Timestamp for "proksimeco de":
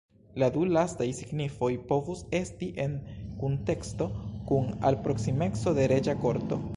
5.09-5.87